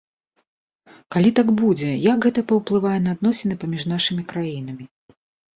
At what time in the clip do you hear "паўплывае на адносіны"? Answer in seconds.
2.53-3.59